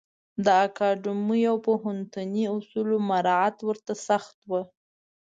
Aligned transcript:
د 0.45 0.45
اکاډمیو 0.65 1.47
او 1.51 1.57
پوهنتوني 1.67 2.43
اصولو 2.57 2.95
مرعات 3.09 3.57
ورته 3.67 3.93
سخت 4.07 4.37
و. 4.49 4.51